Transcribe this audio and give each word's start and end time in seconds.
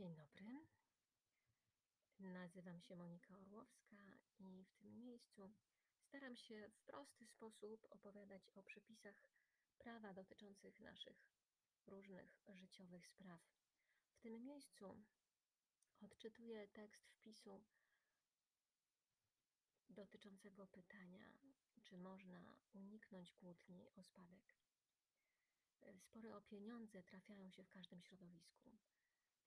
Dzień 0.00 0.14
dobry. 0.14 0.66
Nazywam 2.18 2.80
się 2.80 2.96
Monika 2.96 3.38
Orłowska 3.38 3.96
i 4.38 4.64
w 4.64 4.74
tym 4.74 4.98
miejscu 4.98 5.52
staram 5.98 6.36
się 6.36 6.68
w 6.68 6.80
prosty 6.80 7.26
sposób 7.26 7.86
opowiadać 7.90 8.50
o 8.54 8.62
przepisach 8.62 9.14
prawa 9.78 10.12
dotyczących 10.12 10.80
naszych 10.80 11.28
różnych 11.86 12.42
życiowych 12.54 13.06
spraw. 13.08 13.40
W 14.12 14.18
tym 14.20 14.44
miejscu 14.44 15.02
odczytuję 16.00 16.68
tekst 16.68 17.08
wpisu 17.08 17.64
dotyczącego 19.88 20.66
pytania, 20.66 21.32
czy 21.82 21.98
można 21.98 22.56
uniknąć 22.72 23.32
kłótni 23.32 23.90
o 23.96 24.02
spadek. 24.02 24.54
Spory 25.98 26.34
o 26.34 26.40
pieniądze 26.40 27.02
trafiają 27.02 27.50
się 27.50 27.64
w 27.64 27.70
każdym 27.70 28.02
środowisku 28.02 28.78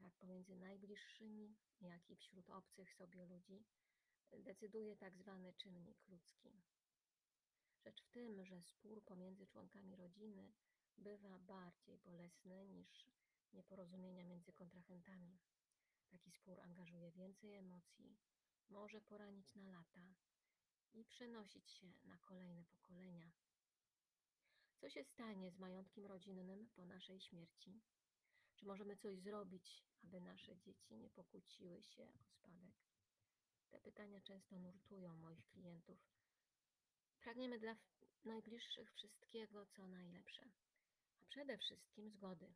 tak 0.00 0.14
pomiędzy 0.14 0.56
najbliższymi, 0.56 1.56
jak 1.80 2.10
i 2.10 2.16
wśród 2.16 2.50
obcych 2.50 2.94
sobie 2.94 3.26
ludzi, 3.26 3.64
decyduje 4.38 4.96
tak 4.96 5.16
zwany 5.16 5.52
czynnik 5.52 6.08
ludzki. 6.08 6.62
Rzecz 7.84 8.02
w 8.02 8.08
tym, 8.08 8.44
że 8.44 8.62
spór 8.62 9.04
pomiędzy 9.04 9.46
członkami 9.46 9.96
rodziny 9.96 10.52
bywa 10.98 11.38
bardziej 11.38 11.98
bolesny 11.98 12.66
niż 12.66 13.10
nieporozumienia 13.52 14.24
między 14.24 14.52
kontrahentami. 14.52 15.38
Taki 16.08 16.30
spór 16.30 16.60
angażuje 16.60 17.10
więcej 17.12 17.54
emocji, 17.54 18.16
może 18.68 19.00
poranić 19.00 19.54
na 19.54 19.68
lata 19.68 20.14
i 20.92 21.04
przenosić 21.04 21.70
się 21.70 21.92
na 22.04 22.18
kolejne 22.18 22.64
pokolenia. 22.64 23.32
Co 24.76 24.90
się 24.90 25.04
stanie 25.04 25.50
z 25.50 25.58
majątkiem 25.58 26.06
rodzinnym 26.06 26.68
po 26.68 26.84
naszej 26.84 27.20
śmierci? 27.20 27.80
Czy 28.60 28.66
możemy 28.66 28.96
coś 28.96 29.18
zrobić, 29.18 29.84
aby 30.04 30.20
nasze 30.20 30.56
dzieci 30.56 30.96
nie 30.96 31.10
pokłóciły 31.10 31.82
się 31.82 32.08
o 32.08 32.24
spadek? 32.24 32.74
Te 33.70 33.80
pytania 33.80 34.20
często 34.20 34.58
nurtują 34.58 35.16
moich 35.16 35.46
klientów. 35.46 35.98
Pragniemy 37.20 37.58
dla 37.58 37.76
najbliższych 38.24 38.92
wszystkiego, 38.92 39.66
co 39.66 39.88
najlepsze, 39.88 40.50
a 41.20 41.24
przede 41.24 41.58
wszystkim 41.58 42.10
zgody, 42.10 42.54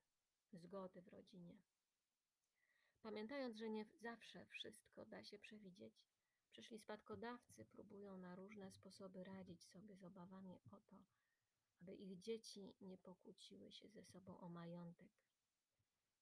zgody 0.53 1.03
w 1.03 1.09
rodzinie. 1.09 1.59
Pamiętając, 3.03 3.57
że 3.57 3.69
nie 3.69 3.85
zawsze 3.85 4.47
wszystko 4.47 5.05
da 5.05 5.25
się 5.25 5.39
przewidzieć, 5.39 5.95
przyszli 6.51 6.79
spadkodawcy 6.79 7.65
próbują 7.65 8.17
na 8.17 8.35
różne 8.37 8.73
sposoby 8.73 9.25
radzić 9.25 9.65
sobie 9.65 9.97
z 9.97 10.05
obawami 10.05 10.59
o 10.71 10.81
to, 10.81 10.97
aby 11.81 11.95
ich 11.95 12.21
dzieci 12.21 12.75
nie 12.81 12.99
pokłóciły 12.99 13.73
się 13.73 13.89
ze 13.89 14.05
sobą 14.05 14.39
o 14.39 14.49
majątek 14.49 15.25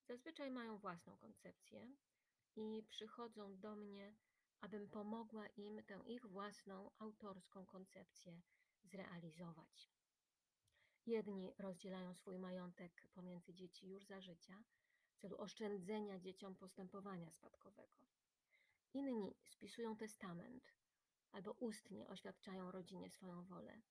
Zazwyczaj 0.09 0.51
mają 0.51 0.79
własną 0.79 1.17
koncepcję 1.17 1.93
i 2.57 2.83
przychodzą 2.89 3.61
do 3.61 3.77
mnie, 3.77 4.15
abym 4.61 4.89
pomogła 4.89 5.47
im 5.47 5.83
tę 5.85 6.01
ich 6.07 6.27
własną 6.27 6.91
autorską 6.99 7.67
koncepcję 7.67 8.41
zrealizować. 8.85 9.93
Jedni 11.07 11.53
rozdzielają 11.59 12.15
swój 12.15 12.39
majątek 12.39 13.07
pomiędzy 13.15 13.55
dzieci 13.55 13.89
już 13.89 14.07
za 14.07 14.21
życia 14.21 14.63
w 15.13 15.19
celu 15.19 15.39
oszczędzenia 15.39 16.19
dzieciom 16.19 16.55
postępowania 16.55 17.31
spadkowego. 17.31 18.01
Inni 18.95 19.35
spisują 19.45 19.97
testament 19.97 20.73
albo 21.33 21.53
ustnie 21.53 22.09
oświadczają 22.09 22.71
rodzinie 22.71 23.11
swoją 23.11 23.45
wolę. 23.45 23.83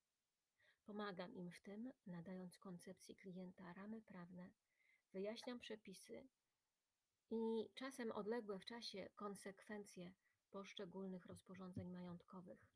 Pomagam 0.85 1.35
im 1.35 1.51
w 1.51 1.61
tym, 1.61 1.91
nadając 2.05 2.57
koncepcji 2.57 3.15
klienta 3.15 3.73
ramy 3.73 4.01
prawne 4.01 4.49
wyjaśniam 5.13 5.59
przepisy 5.59 6.27
i 7.29 7.69
czasem 7.75 8.11
odległe 8.11 8.59
w 8.59 8.65
czasie 8.65 9.09
konsekwencje 9.15 10.13
poszczególnych 10.51 11.25
rozporządzeń 11.25 11.89
majątkowych. 11.89 12.71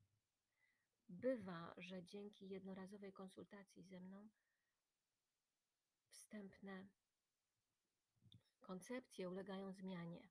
Bywa, 1.09 1.73
że 1.77 2.03
dzięki 2.03 2.49
jednorazowej 2.49 3.13
konsultacji 3.13 3.83
ze 3.83 3.99
mną 3.99 4.29
wstępne 6.07 6.87
koncepcje 8.61 9.29
ulegają 9.29 9.71
zmianie. 9.71 10.29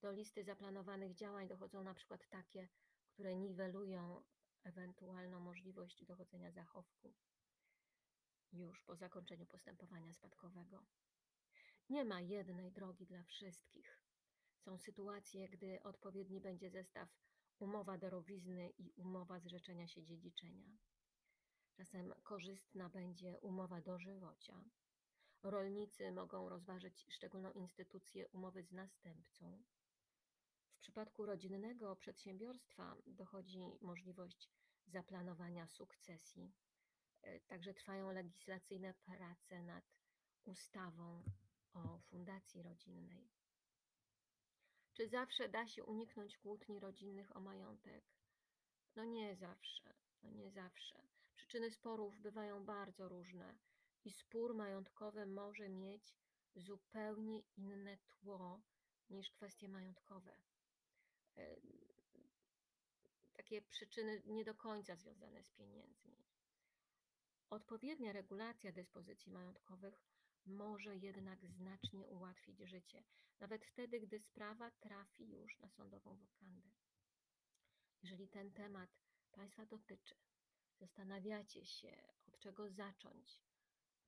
Do 0.00 0.12
listy 0.12 0.44
zaplanowanych 0.44 1.14
działań 1.14 1.48
dochodzą 1.48 1.82
na 1.82 1.94
przykład 1.94 2.28
takie, 2.28 2.68
które 3.08 3.36
niwelują 3.36 4.24
ewentualną 4.64 5.40
możliwość 5.40 6.04
dochodzenia 6.04 6.50
zachowku 6.50 7.14
już 8.52 8.82
po 8.82 8.96
zakończeniu 8.96 9.46
postępowania 9.46 10.12
spadkowego. 10.12 10.84
Nie 11.90 12.04
ma 12.04 12.20
jednej 12.20 12.72
drogi 12.72 13.06
dla 13.06 13.22
wszystkich. 13.22 14.00
Są 14.56 14.78
sytuacje, 14.78 15.48
gdy 15.48 15.82
odpowiedni 15.82 16.40
będzie 16.40 16.70
zestaw 16.70 17.08
umowa 17.58 17.98
darowizny 17.98 18.70
i 18.78 18.92
umowa 18.96 19.40
zrzeczenia 19.40 19.88
się 19.88 20.02
dziedziczenia. 20.02 20.78
Czasem 21.72 22.14
korzystna 22.22 22.88
będzie 22.88 23.38
umowa 23.40 23.80
dożywocia. 23.80 24.64
Rolnicy 25.42 26.12
mogą 26.12 26.48
rozważyć 26.48 27.06
szczególną 27.10 27.52
instytucję 27.52 28.28
umowy 28.28 28.62
z 28.62 28.72
następcą. 28.72 29.62
W 30.70 30.78
przypadku 30.78 31.26
rodzinnego 31.26 31.96
przedsiębiorstwa 31.96 32.96
dochodzi 33.06 33.78
możliwość 33.80 34.50
zaplanowania 34.86 35.66
sukcesji. 35.66 36.52
Także 37.46 37.74
trwają 37.74 38.12
legislacyjne 38.12 38.94
prace 38.94 39.62
nad 39.62 39.84
ustawą 40.44 41.22
o 41.74 41.98
fundacji 41.98 42.62
rodzinnej. 42.62 43.30
Czy 44.92 45.08
zawsze 45.08 45.48
da 45.48 45.66
się 45.66 45.84
uniknąć 45.84 46.38
kłótni 46.38 46.80
rodzinnych 46.80 47.36
o 47.36 47.40
majątek? 47.40 48.04
No 48.96 49.04
nie 49.04 49.36
zawsze, 49.36 49.94
no 50.22 50.30
nie 50.30 50.50
zawsze. 50.50 51.02
Przyczyny 51.36 51.70
sporów 51.70 52.18
bywają 52.18 52.64
bardzo 52.64 53.08
różne 53.08 53.58
i 54.04 54.10
spór 54.10 54.54
majątkowy 54.54 55.26
może 55.26 55.68
mieć 55.68 56.14
zupełnie 56.54 57.40
inne 57.56 57.98
tło 57.98 58.60
niż 59.10 59.30
kwestie 59.30 59.68
majątkowe. 59.68 60.36
Takie 63.32 63.62
przyczyny 63.62 64.22
nie 64.26 64.44
do 64.44 64.54
końca 64.54 64.96
związane 64.96 65.42
z 65.42 65.50
pieniędzmi. 65.50 66.24
Odpowiednia 67.50 68.12
regulacja 68.12 68.72
dyspozycji 68.72 69.32
majątkowych 69.32 70.02
może 70.46 70.96
jednak 70.96 71.46
znacznie 71.46 72.06
ułatwić 72.06 72.58
życie, 72.58 73.04
nawet 73.40 73.64
wtedy, 73.64 74.00
gdy 74.00 74.18
sprawa 74.18 74.70
trafi 74.70 75.28
już 75.28 75.58
na 75.58 75.68
sądową 75.68 76.16
wokandę. 76.16 76.70
Jeżeli 78.02 78.28
ten 78.28 78.52
temat 78.52 78.90
Państwa 79.32 79.66
dotyczy, 79.66 80.14
zastanawiacie 80.78 81.64
się, 81.66 82.02
od 82.26 82.38
czego 82.38 82.70
zacząć, 82.70 83.42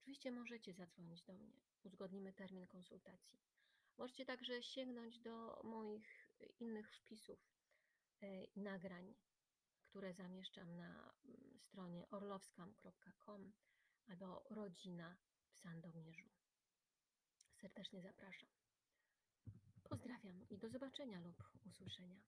oczywiście 0.00 0.30
możecie 0.30 0.72
zadzwonić 0.72 1.22
do 1.22 1.38
mnie. 1.38 1.60
Uzgodnimy 1.82 2.32
termin 2.32 2.66
konsultacji. 2.66 3.38
Możecie 3.98 4.24
także 4.24 4.62
sięgnąć 4.62 5.18
do 5.18 5.60
moich 5.64 6.30
innych 6.60 6.94
wpisów 6.96 7.38
e, 8.20 8.44
i 8.44 8.60
nagrań, 8.60 9.14
które 9.84 10.12
zamieszczam 10.14 10.76
na 10.76 11.14
mm, 11.24 11.58
stronie 11.60 12.06
orlowskam.com 12.10 13.52
albo 14.06 14.44
rodzina 14.50 15.16
w 15.16 15.31
Sandomierzu. 15.62 16.28
Serdecznie 17.60 18.02
zapraszam. 18.02 18.48
Pozdrawiam 19.88 20.48
i 20.50 20.58
do 20.58 20.68
zobaczenia 20.68 21.20
lub 21.20 21.42
usłyszenia. 21.66 22.20